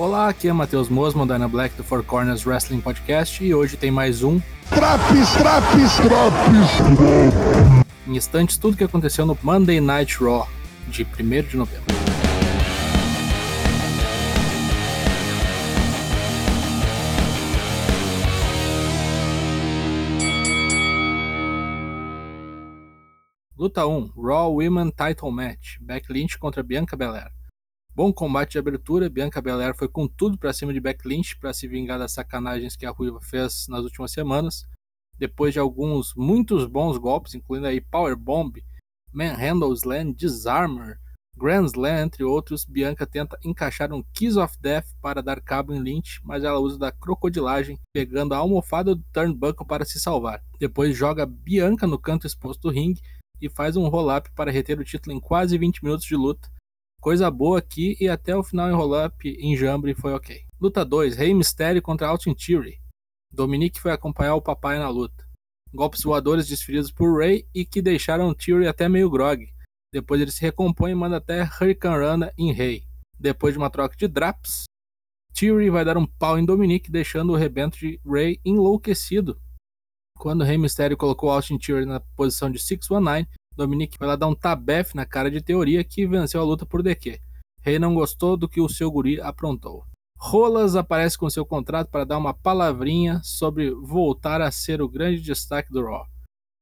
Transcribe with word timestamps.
Olá, 0.00 0.30
aqui 0.30 0.48
é 0.48 0.52
Matheus 0.54 0.88
Mosman, 0.88 1.26
da 1.26 1.34
Ana 1.34 1.46
Black 1.46 1.76
do 1.76 1.84
Four 1.84 2.02
Corners 2.02 2.46
Wrestling 2.46 2.80
Podcast 2.80 3.44
e 3.44 3.54
hoje 3.54 3.76
tem 3.76 3.90
mais 3.90 4.22
um 4.22 4.40
Traps, 4.70 5.30
traps, 5.36 5.96
traps. 5.96 7.84
em 8.06 8.16
instantes 8.16 8.56
tudo 8.56 8.78
que 8.78 8.84
aconteceu 8.84 9.26
no 9.26 9.36
Monday 9.42 9.78
Night 9.78 10.16
Raw 10.16 10.48
de 10.88 11.02
1 11.02 11.06
de 11.50 11.56
novembro. 11.58 11.84
Luta 23.54 23.86
1: 23.86 24.12
Raw 24.16 24.50
Women 24.54 24.92
Title 24.92 25.30
Match. 25.30 25.76
Becky 25.78 26.10
Lynch 26.10 26.38
contra 26.38 26.62
Bianca 26.62 26.96
Belair. 26.96 27.39
Bom 28.00 28.14
combate 28.14 28.52
de 28.52 28.58
abertura, 28.58 29.10
Bianca 29.10 29.42
Belair 29.42 29.76
foi 29.76 29.86
com 29.86 30.08
tudo 30.08 30.38
pra 30.38 30.54
cima 30.54 30.72
de 30.72 30.80
Becky 30.80 31.06
Lynch 31.06 31.36
para 31.36 31.52
se 31.52 31.68
vingar 31.68 31.98
das 31.98 32.12
sacanagens 32.12 32.74
que 32.74 32.86
a 32.86 32.90
Ruiva 32.90 33.20
fez 33.20 33.68
nas 33.68 33.84
últimas 33.84 34.10
semanas. 34.10 34.66
Depois 35.18 35.52
de 35.52 35.58
alguns, 35.60 36.14
muitos 36.14 36.64
bons 36.64 36.96
golpes, 36.96 37.34
incluindo 37.34 37.66
aí 37.66 37.78
Power 37.78 38.16
Bomb, 38.16 38.56
Manhandle 39.12 39.74
Slam, 39.74 40.12
Disarmer, 40.12 40.98
Grand 41.36 41.66
Slam, 41.66 42.06
entre 42.06 42.24
outros, 42.24 42.64
Bianca 42.64 43.06
tenta 43.06 43.38
encaixar 43.44 43.92
um 43.92 44.02
Kiss 44.14 44.38
of 44.38 44.56
Death 44.58 44.86
para 45.02 45.22
dar 45.22 45.38
cabo 45.42 45.74
em 45.74 45.78
Lynch, 45.78 46.22
mas 46.24 46.42
ela 46.42 46.58
usa 46.58 46.78
da 46.78 46.90
crocodilagem, 46.90 47.78
pegando 47.92 48.32
a 48.32 48.38
almofada 48.38 48.94
do 48.94 49.04
turnbuckle 49.12 49.66
para 49.66 49.84
se 49.84 50.00
salvar. 50.00 50.42
Depois 50.58 50.96
joga 50.96 51.26
Bianca 51.26 51.86
no 51.86 51.98
canto 51.98 52.26
exposto 52.26 52.62
do 52.62 52.70
ringue 52.70 53.02
e 53.42 53.50
faz 53.50 53.76
um 53.76 53.88
roll-up 53.88 54.30
para 54.30 54.50
reter 54.50 54.80
o 54.80 54.84
título 54.84 55.14
em 55.14 55.20
quase 55.20 55.58
20 55.58 55.84
minutos 55.84 56.06
de 56.06 56.16
luta. 56.16 56.48
Coisa 57.00 57.30
boa 57.30 57.58
aqui 57.58 57.96
e 57.98 58.10
até 58.10 58.36
o 58.36 58.42
final 58.42 58.68
em 58.68 58.74
roll-up 58.74 59.26
em 59.26 59.56
jambre 59.56 59.94
foi 59.94 60.12
ok. 60.12 60.44
Luta 60.60 60.84
2, 60.84 61.16
Rei 61.16 61.32
Mysterio 61.32 61.80
contra 61.80 62.08
Austin 62.08 62.34
Theory. 62.34 62.78
Dominique 63.32 63.80
foi 63.80 63.90
acompanhar 63.90 64.34
o 64.34 64.42
papai 64.42 64.78
na 64.78 64.90
luta. 64.90 65.26
Golpes 65.72 66.02
voadores 66.02 66.46
desferidos 66.46 66.92
por 66.92 67.18
Ray 67.18 67.46
e 67.54 67.64
que 67.64 67.80
deixaram 67.80 68.34
Theory 68.34 68.68
até 68.68 68.86
meio 68.86 69.08
grog. 69.08 69.48
Depois 69.90 70.20
ele 70.20 70.30
se 70.30 70.42
recompõe 70.42 70.90
e 70.90 70.94
manda 70.94 71.16
até 71.16 71.42
Hurricane 71.42 71.96
Rana 71.96 72.34
em 72.36 72.52
Rei. 72.52 72.84
Depois 73.18 73.54
de 73.54 73.58
uma 73.58 73.70
troca 73.70 73.96
de 73.96 74.06
draps, 74.06 74.64
Theory 75.32 75.70
vai 75.70 75.86
dar 75.86 75.96
um 75.96 76.06
pau 76.06 76.38
em 76.38 76.44
Dominique, 76.44 76.90
deixando 76.90 77.32
o 77.32 77.36
rebento 77.36 77.78
de 77.78 77.98
Ray 78.04 78.38
enlouquecido. 78.44 79.40
Quando 80.18 80.44
Rei 80.44 80.58
Mysterio 80.58 80.98
colocou 80.98 81.30
Austin 81.30 81.56
Theory 81.56 81.86
na 81.86 82.00
posição 82.00 82.50
de 82.50 82.58
619, 82.58 83.26
Dominique 83.56 83.98
vai 83.98 84.08
lá 84.08 84.16
dar 84.16 84.28
um 84.28 84.34
tabef 84.34 84.94
na 84.94 85.04
cara 85.04 85.30
de 85.30 85.40
teoria 85.40 85.84
que 85.84 86.06
venceu 86.06 86.40
a 86.40 86.44
luta 86.44 86.64
por 86.64 86.82
DQ. 86.82 87.20
Rei 87.60 87.78
não 87.78 87.94
gostou 87.94 88.36
do 88.36 88.48
que 88.48 88.60
o 88.60 88.68
seu 88.68 88.90
guri 88.90 89.20
aprontou. 89.20 89.84
Rolas 90.16 90.76
aparece 90.76 91.16
com 91.16 91.30
seu 91.30 91.46
contrato 91.46 91.88
para 91.88 92.04
dar 92.04 92.18
uma 92.18 92.34
palavrinha 92.34 93.20
sobre 93.22 93.70
voltar 93.70 94.40
a 94.40 94.50
ser 94.50 94.82
o 94.82 94.88
grande 94.88 95.20
destaque 95.20 95.72
do 95.72 95.82
Raw. 95.82 96.06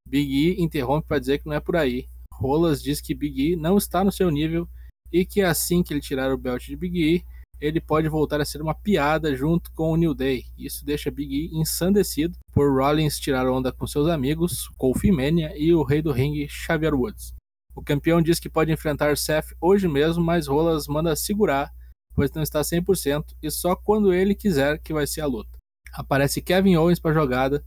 Big 0.08 0.32
E 0.32 0.62
interrompe 0.62 1.08
para 1.08 1.18
dizer 1.18 1.38
que 1.38 1.46
não 1.46 1.54
é 1.54 1.60
por 1.60 1.76
aí. 1.76 2.08
Rolas 2.32 2.82
diz 2.82 3.00
que 3.00 3.14
Big 3.14 3.52
E 3.52 3.56
não 3.56 3.76
está 3.76 4.04
no 4.04 4.12
seu 4.12 4.30
nível 4.30 4.68
e 5.12 5.26
que 5.26 5.42
assim 5.42 5.82
que 5.82 5.92
ele 5.92 6.00
tirar 6.00 6.32
o 6.32 6.38
belt 6.38 6.64
de 6.66 6.76
Big 6.76 7.00
E, 7.00 7.24
ele 7.60 7.80
pode 7.80 8.08
voltar 8.08 8.40
a 8.40 8.44
ser 8.44 8.62
uma 8.62 8.74
piada 8.74 9.34
junto 9.34 9.72
com 9.72 9.92
o 9.92 9.96
New 9.96 10.14
Day. 10.14 10.44
Isso 10.56 10.84
deixa 10.84 11.10
Big 11.10 11.34
E 11.34 11.58
ensandecido 11.58 12.38
por 12.52 12.72
Rollins 12.72 13.18
tirar 13.18 13.48
onda 13.48 13.72
com 13.72 13.86
seus 13.86 14.08
amigos, 14.08 14.68
Kofi 14.76 15.10
Mania 15.10 15.52
e 15.56 15.74
o 15.74 15.82
rei 15.82 16.00
do 16.00 16.12
ringue, 16.12 16.48
Xavier 16.48 16.94
Woods. 16.94 17.34
O 17.74 17.82
campeão 17.82 18.20
diz 18.20 18.40
que 18.40 18.48
pode 18.48 18.72
enfrentar 18.72 19.16
Seth 19.16 19.54
hoje 19.60 19.86
mesmo, 19.86 20.24
mas 20.24 20.46
Rolas 20.46 20.88
manda 20.88 21.14
segurar, 21.14 21.72
pois 22.14 22.30
não 22.32 22.42
está 22.42 22.60
100% 22.60 23.36
e 23.42 23.50
só 23.50 23.76
quando 23.76 24.12
ele 24.12 24.34
quiser 24.34 24.80
que 24.80 24.92
vai 24.92 25.06
ser 25.06 25.20
a 25.20 25.26
luta. 25.26 25.56
Aparece 25.92 26.42
Kevin 26.42 26.76
Owens 26.76 26.98
para 26.98 27.12
a 27.12 27.14
jogada. 27.14 27.64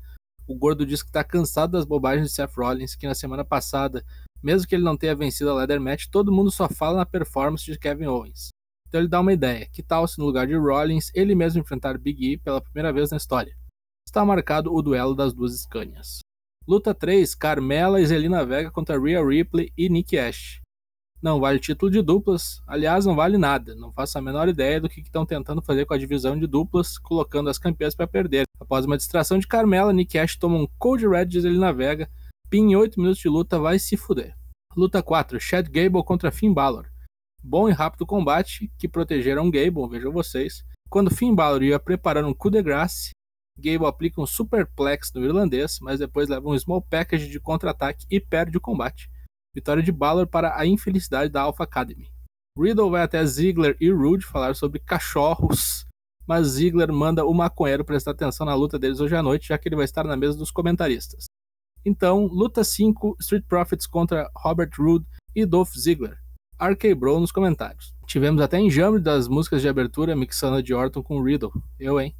O 0.48 0.56
gordo 0.56 0.86
diz 0.86 1.02
que 1.02 1.10
está 1.10 1.24
cansado 1.24 1.72
das 1.72 1.86
bobagens 1.86 2.28
de 2.28 2.34
Seth 2.34 2.54
Rollins, 2.56 2.96
que 2.96 3.08
na 3.08 3.16
semana 3.16 3.46
passada, 3.46 4.04
mesmo 4.44 4.68
que 4.68 4.76
ele 4.76 4.84
não 4.84 4.98
tenha 4.98 5.16
vencido 5.16 5.50
a 5.50 5.54
Leather 5.54 5.80
Match, 5.80 6.08
todo 6.12 6.32
mundo 6.32 6.52
só 6.52 6.68
fala 6.68 6.98
na 6.98 7.06
performance 7.06 7.64
de 7.64 7.80
Kevin 7.80 8.08
Owens. 8.08 8.50
Então 8.92 9.00
ele 9.00 9.08
dá 9.08 9.22
uma 9.22 9.32
ideia. 9.32 9.70
Que 9.72 9.82
tal 9.82 10.06
se 10.06 10.20
no 10.20 10.26
lugar 10.26 10.46
de 10.46 10.54
Rollins, 10.54 11.12
ele 11.16 11.34
mesmo 11.34 11.62
enfrentar 11.62 11.98
Big 11.98 12.34
E 12.34 12.38
pela 12.38 12.60
primeira 12.60 12.92
vez 12.92 13.10
na 13.10 13.16
história? 13.16 13.56
Está 14.06 14.26
marcado 14.26 14.74
o 14.74 14.82
duelo 14.82 15.16
das 15.16 15.34
duas 15.34 15.58
Scanias. 15.62 16.20
Luta 16.68 16.94
3, 16.94 17.34
Carmela 17.34 18.02
e 18.02 18.06
Zelina 18.06 18.46
Vega 18.46 18.70
contra 18.70 19.00
Rhea 19.00 19.26
Ripley 19.26 19.72
e 19.78 19.88
Nick 19.88 20.18
Ash. 20.18 20.60
Não 21.22 21.40
vale 21.40 21.58
título 21.58 21.90
de 21.90 22.02
duplas, 22.02 22.62
aliás, 22.68 23.06
não 23.06 23.16
vale 23.16 23.38
nada. 23.38 23.74
Não 23.76 23.94
faço 23.94 24.18
a 24.18 24.22
menor 24.22 24.50
ideia 24.50 24.82
do 24.82 24.90
que 24.90 25.00
estão 25.00 25.26
tentando 25.26 25.62
fazer 25.62 25.86
com 25.86 25.94
a 25.94 25.98
divisão 25.98 26.38
de 26.38 26.46
duplas, 26.46 26.98
colocando 26.98 27.50
as 27.50 27.58
campeãs 27.58 27.96
para 27.96 28.06
perder. 28.06 28.44
Após 28.60 28.84
uma 28.84 28.98
distração 28.98 29.40
de 29.40 29.48
Carmela, 29.48 29.94
Nick 29.94 30.20
Ash 30.20 30.36
toma 30.36 30.58
um 30.58 30.68
Cold 30.78 31.08
Red 31.08 31.28
de 31.28 31.40
Zelina 31.40 31.72
Vega, 31.72 32.10
pin 32.50 32.72
em 32.72 32.76
8 32.76 33.00
minutos 33.00 33.22
de 33.22 33.30
luta, 33.30 33.58
vai 33.58 33.80
se 33.80 33.96
fuder. 33.96 34.36
Luta 34.76 35.02
4, 35.02 35.40
Chad 35.40 35.70
Gable 35.70 36.04
contra 36.04 36.30
Finn 36.30 36.54
Balor. 36.54 36.91
Bom 37.44 37.68
e 37.68 37.72
rápido 37.72 38.06
combate 38.06 38.72
que 38.78 38.88
protegeram 38.88 39.50
Gable, 39.50 39.90
vejam 39.90 40.12
vocês. 40.12 40.64
Quando 40.90 41.14
Finn 41.14 41.34
Balor 41.34 41.64
ia 41.64 41.80
preparar 41.80 42.24
um 42.24 42.34
coup 42.34 42.52
de 42.52 42.62
grace, 42.62 43.12
Gable 43.58 43.88
aplica 43.88 44.22
um 44.22 44.28
superplex 44.28 45.12
no 45.14 45.26
irlandês, 45.26 45.80
mas 45.82 46.00
depois 46.00 46.30
leva 46.30 46.48
um 46.48 46.58
small 46.58 46.82
package 46.82 47.28
de 47.28 47.40
contra-ataque 47.40 48.06
e 48.12 48.20
perde 48.20 48.58
o 48.58 48.62
combate. 48.62 49.10
Vitória 49.56 49.82
de 49.82 49.92
Balor 49.92 50.28
para 50.28 50.56
a 50.56 50.66
infelicidade 50.68 51.32
da 51.32 51.42
Alpha 51.42 51.64
Academy. 51.64 52.12
Riddle 52.58 52.92
vai 52.92 53.02
até 53.02 53.26
Ziggler 53.26 53.76
e 53.82 53.90
Rude 53.90 54.26
falar 54.26 54.56
sobre 54.56 54.80
cachorros, 54.80 55.86
mas 56.28 56.48
Ziggler 56.48 56.94
manda 56.94 57.26
o 57.26 57.34
maconheiro 57.34 57.84
prestar 57.84 58.12
atenção 58.12 58.46
na 58.46 58.54
luta 58.54 58.78
deles 58.78 59.00
hoje 59.00 59.16
à 59.16 59.24
noite, 59.24 59.48
já 59.48 59.58
que 59.58 59.68
ele 59.68 59.76
vai 59.76 59.86
estar 59.86 60.04
na 60.04 60.16
mesa 60.16 60.38
dos 60.38 60.52
comentaristas. 60.52 61.26
Então, 61.84 62.28
luta 62.28 62.64
5, 62.64 63.18
Street 63.20 63.46
Profits 63.48 63.88
contra 63.88 64.30
Robert 64.38 64.72
Roode 64.78 65.06
e 65.36 65.46
Dolph 65.46 65.74
Ziggler. 65.74 66.20
RK 66.62 66.94
Bro 66.94 67.20
nos 67.20 67.32
comentários. 67.32 67.92
Tivemos 68.06 68.40
até 68.40 68.60
enjambre 68.60 69.02
das 69.02 69.28
músicas 69.28 69.64
de 69.64 69.68
abertura 69.68 70.16
mixando 70.16 70.62
de 70.62 70.76
Orton 70.76 71.02
com 71.02 71.24
Riddle. 71.24 71.52
Eu, 71.80 72.00
hein? 72.00 72.16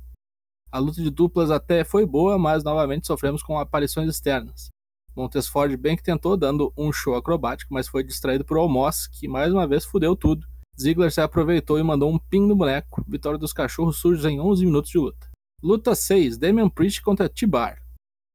A 0.72 0.80
luta 0.80 1.00
de 1.00 1.12
duplas 1.12 1.52
até 1.52 1.84
foi 1.84 2.08
boa, 2.08 2.40
mas 2.40 2.64
novamente 2.64 3.06
sofremos 3.06 3.44
com 3.44 3.60
aparições 3.60 4.10
externas. 4.10 4.70
Montesford 5.16 5.78
bem 5.78 5.96
que 5.96 6.02
tentou 6.02 6.36
dando 6.36 6.74
um 6.76 6.92
show 6.92 7.14
acrobático, 7.14 7.72
mas 7.72 7.88
foi 7.88 8.04
distraído 8.04 8.44
por 8.44 8.58
Almost, 8.58 9.12
que 9.12 9.28
mais 9.28 9.54
uma 9.54 9.68
vez 9.68 9.86
fudeu 9.86 10.16
tudo. 10.16 10.48
Ziggler 10.80 11.12
se 11.12 11.22
aproveitou 11.22 11.78
e 11.78 11.84
mandou 11.84 12.12
um 12.12 12.18
ping 12.18 12.48
no 12.48 12.56
boneco. 12.56 13.06
Vitória 13.08 13.38
dos 13.38 13.54
cachorros 13.54 14.00
surge 14.00 14.28
em 14.28 14.40
11 14.40 14.66
minutos 14.66 14.90
de 14.90 14.98
luta. 14.98 15.30
Luta 15.62 15.94
6, 15.94 16.40
Damian 16.40 16.70
Priest 16.70 17.04
contra 17.04 17.30
T-Bar. 17.30 17.80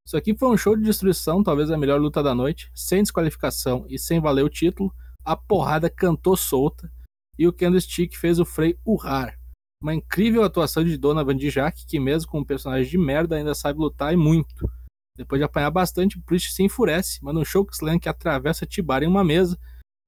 Isso 0.07 0.17
aqui 0.17 0.37
foi 0.37 0.51
um 0.51 0.57
show 0.57 0.77
de 0.77 0.85
destruição, 0.85 1.43
talvez 1.43 1.69
a 1.69 1.77
melhor 1.77 2.01
luta 2.01 2.23
da 2.23 2.33
noite, 2.33 2.71
sem 2.73 3.03
desqualificação 3.03 3.85
e 3.89 3.99
sem 3.99 4.21
valer 4.21 4.45
o 4.45 4.49
título 4.49 4.95
a 5.27 5.37
porrada 5.37 5.91
cantou 5.91 6.37
solta 6.37 6.89
e 7.37 7.49
o 7.49 7.53
Candlestick 7.53 8.17
fez 8.17 8.39
o 8.39 8.45
Frey 8.45 8.79
urrar. 8.87 9.37
Uma 9.83 9.93
incrível 9.93 10.45
atuação 10.45 10.85
de 10.85 10.97
Donovan 10.97 11.37
Dijak, 11.37 11.85
que 11.85 11.99
mesmo 11.99 12.31
com 12.31 12.39
um 12.39 12.45
personagem 12.45 12.89
de 12.89 12.97
merda 12.97 13.35
ainda 13.35 13.53
sabe 13.53 13.81
lutar 13.81 14.13
e 14.13 14.17
muito. 14.17 14.71
Depois 15.17 15.41
de 15.41 15.45
apanhar 15.45 15.71
bastante, 15.71 16.21
Priest 16.21 16.53
se 16.53 16.63
enfurece, 16.63 17.23
manda 17.25 17.41
um 17.41 17.45
chokeslam 17.45 17.99
que 17.99 18.09
atravessa 18.09 18.65
Tibar 18.65 19.03
em 19.03 19.09
uma 19.09 19.25
mesa, 19.25 19.59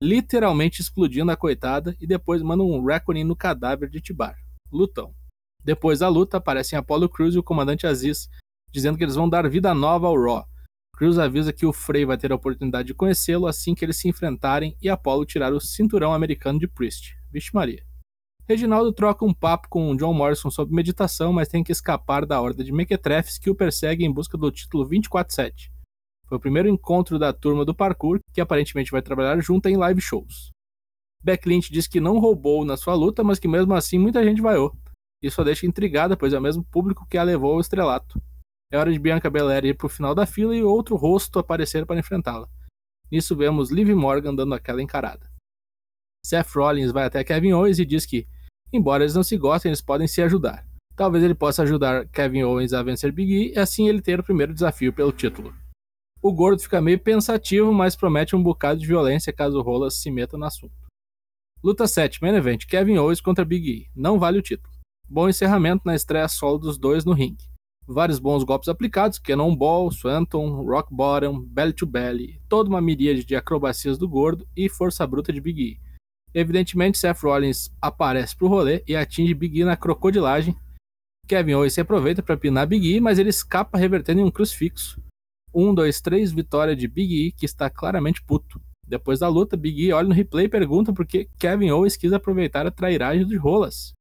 literalmente 0.01 0.81
explodindo 0.81 1.33
a 1.33 1.37
coitada, 1.37 1.97
e 2.01 2.07
depois 2.07 2.41
manda 2.41 2.63
um 2.63 2.85
Reckoning 2.85 3.25
no 3.25 3.35
cadáver 3.35 3.91
de 3.91 4.01
Tibar. 4.01 4.37
Lutão. 4.71 5.13
Depois 5.65 5.99
da 5.99 6.09
luta, 6.09 6.37
aparecem 6.37 6.79
Apollo 6.79 7.09
Crews 7.09 7.35
e 7.35 7.39
o 7.39 7.43
comandante 7.43 7.87
Aziz, 7.87 8.29
dizendo 8.71 8.97
que 8.97 9.03
eles 9.03 9.17
vão 9.17 9.29
dar 9.29 9.49
vida 9.51 9.75
nova 9.75 10.07
ao 10.07 10.17
Raw. 10.17 10.47
Cruz 10.99 11.17
avisa 11.17 11.53
que 11.53 11.65
o 11.65 11.73
Frey 11.73 12.05
vai 12.05 12.19
ter 12.19 12.33
a 12.33 12.35
oportunidade 12.35 12.89
de 12.89 12.95
conhecê-lo 12.95 13.47
assim 13.47 13.73
que 13.73 13.85
eles 13.85 13.97
se 13.99 14.09
enfrentarem 14.09 14.77
e 14.83 14.89
Apollo 14.89 15.25
tirar 15.25 15.53
o 15.53 15.61
cinturão 15.61 16.13
americano 16.13 16.59
de 16.59 16.67
Priest. 16.67 17.17
Vixe 17.31 17.55
Maria. 17.55 17.87
Reginaldo 18.49 18.93
troca 18.93 19.25
um 19.25 19.33
papo 19.33 19.69
com 19.69 19.95
John 19.95 20.13
Morrison 20.13 20.51
sobre 20.51 20.75
meditação, 20.75 21.33
mas 21.33 21.47
tem 21.47 21.63
que 21.63 21.71
escapar 21.71 22.27
da 22.27 22.41
horda 22.41 22.65
de 22.65 22.73
mequetrefes 22.73 23.39
que 23.39 23.49
o 23.49 23.55
persegue 23.55 24.05
em 24.05 24.13
busca 24.13 24.37
do 24.37 24.51
título 24.51 24.89
24-7. 24.89 25.71
Foi 26.27 26.37
o 26.37 26.41
primeiro 26.41 26.69
encontro 26.69 27.17
da 27.17 27.33
turma 27.33 27.65
do 27.65 27.77
parkour, 27.77 28.19
que 28.33 28.41
aparentemente 28.41 28.91
vai 28.91 29.01
trabalhar 29.01 29.41
junto 29.41 29.69
em 29.69 29.77
live 29.77 30.01
shows. 30.01 30.51
Beck 31.23 31.49
Lynch 31.49 31.73
diz 31.73 31.87
que 31.87 32.01
não 32.01 32.19
roubou 32.19 32.65
na 32.65 32.77
sua 32.77 32.95
luta, 32.95 33.23
mas 33.23 33.39
que 33.39 33.47
mesmo 33.47 33.73
assim 33.73 34.01
muita 34.01 34.25
gente 34.25 34.43
vaiou. 34.43 34.77
Isso 35.23 35.41
a 35.41 35.45
deixa 35.45 35.65
intrigada, 35.65 36.17
pois 36.17 36.33
é 36.33 36.39
o 36.41 36.43
mesmo 36.43 36.65
público 36.65 37.07
que 37.09 37.17
a 37.17 37.23
levou 37.23 37.53
ao 37.53 37.61
estrelato. 37.61 38.21
É 38.71 38.77
hora 38.77 38.93
de 38.93 38.99
Bianca 38.99 39.31
Belair 39.31 39.65
ir 39.65 39.75
para 39.75 39.87
o 39.87 39.91
final 39.91 40.15
da 40.15 40.27
fila 40.27 40.55
e 40.55 40.63
outro 40.63 40.95
rosto 40.95 41.39
aparecer 41.39 41.87
para 41.87 41.99
enfrentá-la. 41.99 42.49
Nisso 43.11 43.35
vemos 43.35 43.71
Liv 43.71 43.89
Morgan 43.95 44.35
dando 44.35 44.55
aquela 44.55 44.83
encarada. 44.83 45.31
Seth 46.23 46.53
Rollins 46.55 46.93
vai 46.93 47.05
até 47.05 47.25
Kevin 47.25 47.55
Owens 47.55 47.79
e 47.79 47.87
diz 47.87 48.05
que, 48.05 48.27
embora 48.71 49.03
eles 49.03 49.15
não 49.15 49.23
se 49.23 49.39
gostem, 49.39 49.71
eles 49.71 49.81
podem 49.81 50.07
se 50.07 50.21
ajudar. 50.21 50.67
Talvez 50.95 51.25
ele 51.25 51.35
possa 51.35 51.63
ajudar 51.63 52.07
Kevin 52.09 52.43
Owens 52.43 52.75
a 52.75 52.83
vencer 52.83 53.11
Big 53.11 53.33
E 53.33 53.55
e 53.55 53.59
assim 53.59 53.89
ele 53.89 54.03
ter 54.03 54.21
o 54.21 54.25
primeiro 54.25 54.53
desafio 54.53 54.93
pelo 54.93 55.13
título. 55.13 55.55
O 56.21 56.33
gordo 56.33 56.61
fica 56.61 56.81
meio 56.81 56.99
pensativo, 56.99 57.73
mas 57.73 57.97
promete 57.97 58.37
um 58.37 58.43
bocado 58.43 58.81
de 58.81 58.87
violência 58.87 59.33
caso 59.33 59.63
Rolas 59.63 60.03
se 60.03 60.11
meta 60.11 60.37
no 60.37 60.45
assunto. 60.45 60.75
Luta 61.65 61.87
7, 61.87 62.21
main 62.21 62.35
event, 62.35 62.67
Kevin 62.67 62.99
Owens 62.99 63.21
contra 63.21 63.45
Big 63.45 63.71
E. 63.71 63.91
Não 63.95 64.19
vale 64.19 64.39
o 64.39 64.43
título. 64.43 64.75
Bom 65.09 65.29
encerramento 65.29 65.85
na 65.87 65.95
estreia 65.95 66.29
solo 66.29 66.59
dos 66.59 66.77
dois 66.77 67.05
no 67.05 67.15
ringue. 67.15 67.49
Vários 67.91 68.19
bons 68.19 68.45
golpes 68.45 68.69
aplicados, 68.69 69.19
Cannonball, 69.19 69.91
Swanton, 69.91 70.63
Rock 70.63 70.95
Bottom, 70.95 71.41
Belly 71.41 71.73
to 71.73 71.87
Belly, 71.87 72.39
toda 72.47 72.69
uma 72.69 72.83
miríade 72.83 73.25
de 73.25 73.35
acrobacias 73.35 73.97
do 73.97 74.07
gordo 74.07 74.47
e 74.55 74.69
força 74.69 75.07
bruta 75.07 75.33
de 75.33 75.41
Big 75.41 75.63
E. 75.63 75.81
Evidentemente, 76.35 76.99
Seth 76.99 77.23
Rollins 77.23 77.75
aparece 77.81 78.37
pro 78.37 78.47
rolê 78.47 78.85
e 78.87 78.95
atinge 78.95 79.33
Big 79.33 79.59
E 79.59 79.65
na 79.65 79.75
crocodilagem. 79.75 80.55
Kevin 81.27 81.55
Owens 81.55 81.73
se 81.73 81.81
aproveita 81.81 82.23
para 82.23 82.37
pinar 82.37 82.67
Big 82.67 82.95
E, 82.95 83.01
mas 83.01 83.19
ele 83.19 83.31
escapa 83.31 83.79
revertendo 83.79 84.21
em 84.21 84.25
um 84.25 84.31
crucifixo. 84.31 85.03
1, 85.55 85.75
2, 85.75 86.01
3, 86.03 86.33
vitória 86.33 86.77
de 86.77 86.87
Big 86.87 87.29
E, 87.29 87.33
que 87.33 87.47
está 87.47 87.71
claramente 87.71 88.23
puto. 88.23 88.61
Depois 88.87 89.19
da 89.19 89.29
luta, 89.29 89.57
Big 89.57 89.87
E 89.87 89.93
olha 89.95 90.09
no 90.09 90.15
replay 90.15 90.45
e 90.45 90.51
pergunta 90.51 90.93
por 90.93 91.07
que 91.07 91.31
Kevin 91.39 91.71
Owens 91.71 91.97
quis 91.97 92.13
aproveitar 92.13 92.67
a 92.67 92.71
trairagem 92.71 93.27
de 93.27 93.37
Rolas. 93.37 93.95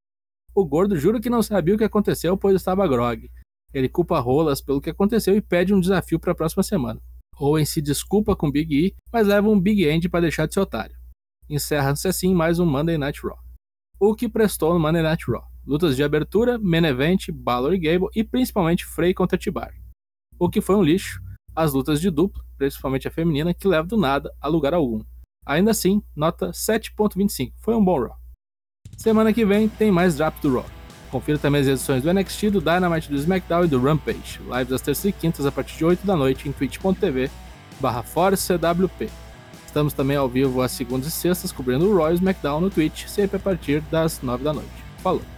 O 0.54 0.66
gordo 0.66 0.94
jura 0.94 1.18
que 1.18 1.30
não 1.30 1.42
sabia 1.42 1.74
o 1.74 1.78
que 1.78 1.84
aconteceu, 1.84 2.36
pois 2.36 2.54
estava 2.54 2.86
grog. 2.86 3.30
Ele 3.72 3.88
culpa 3.88 4.18
Rolas 4.18 4.60
pelo 4.60 4.80
que 4.80 4.90
aconteceu 4.90 5.36
e 5.36 5.40
pede 5.40 5.74
um 5.74 5.80
desafio 5.80 6.18
para 6.18 6.32
a 6.32 6.34
próxima 6.34 6.62
semana. 6.62 7.00
Owens 7.38 7.68
se 7.68 7.80
desculpa 7.80 8.34
com 8.34 8.50
Big 8.50 8.74
E, 8.74 8.94
mas 9.12 9.26
leva 9.26 9.48
um 9.48 9.60
Big 9.60 9.86
End 9.86 10.08
para 10.08 10.22
deixar 10.22 10.46
de 10.46 10.54
ser 10.54 10.60
otário. 10.60 10.96
Encerra-se 11.48 12.08
assim 12.08 12.34
mais 12.34 12.58
um 12.58 12.66
Monday 12.66 12.98
Night 12.98 13.20
Raw. 13.22 13.38
O 14.00 14.14
que 14.14 14.28
prestou 14.28 14.74
no 14.74 14.80
Monday 14.80 15.02
Night 15.02 15.24
Raw? 15.30 15.44
Lutas 15.66 15.96
de 15.96 16.02
abertura, 16.02 16.58
main 16.58 16.84
event, 16.84 17.30
Balor 17.30 17.74
e 17.74 17.78
Gable 17.78 18.08
e 18.14 18.24
principalmente 18.24 18.86
Frey 18.86 19.12
contra 19.12 19.38
Tibar. 19.38 19.72
O 20.38 20.48
que 20.48 20.60
foi 20.60 20.76
um 20.76 20.82
lixo, 20.82 21.20
as 21.54 21.72
lutas 21.72 22.00
de 22.00 22.10
dupla, 22.10 22.42
principalmente 22.56 23.06
a 23.06 23.10
feminina, 23.10 23.52
que 23.52 23.68
leva 23.68 23.86
do 23.86 23.96
nada 23.96 24.32
a 24.40 24.48
lugar 24.48 24.72
algum. 24.72 25.02
Ainda 25.44 25.70
assim, 25.70 26.02
nota 26.14 26.50
7.25, 26.50 27.52
foi 27.58 27.74
um 27.74 27.84
bom 27.84 28.00
Raw. 28.00 28.16
Semana 28.96 29.32
que 29.32 29.44
vem 29.44 29.68
tem 29.68 29.90
mais 29.90 30.16
draft 30.16 30.40
do 30.42 30.54
Raw. 30.54 30.77
Confira 31.10 31.38
também 31.38 31.60
as 31.60 31.66
edições 31.66 32.02
do 32.02 32.12
NXT, 32.12 32.50
do 32.50 32.60
Dynamite, 32.60 33.10
do 33.10 33.16
SmackDown 33.16 33.64
e 33.64 33.68
do 33.68 33.80
Rampage. 33.80 34.40
Lives 34.40 34.72
às 34.72 34.82
terças 34.82 35.04
e 35.06 35.12
quintas 35.12 35.46
a 35.46 35.52
partir 35.52 35.76
de 35.76 35.84
8 35.84 36.06
da 36.06 36.14
noite 36.14 36.48
em 36.48 36.52
twitch.tv 36.52 37.30
barra 37.80 38.02
ForceWP. 38.02 39.08
Estamos 39.66 39.92
também 39.92 40.16
ao 40.16 40.28
vivo 40.28 40.60
às 40.60 40.72
segundas 40.72 41.08
e 41.08 41.10
sextas 41.10 41.52
cobrindo 41.52 41.90
o 41.90 42.10
e 42.10 42.14
SmackDown 42.14 42.60
no 42.60 42.70
Twitch, 42.70 43.06
sempre 43.06 43.36
a 43.36 43.40
partir 43.40 43.80
das 43.90 44.20
9 44.22 44.42
da 44.42 44.52
noite. 44.52 44.68
Falou! 45.02 45.37